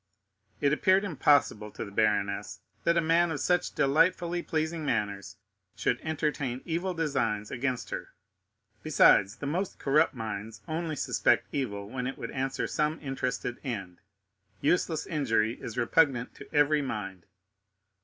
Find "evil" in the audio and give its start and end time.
6.65-6.95, 11.51-11.87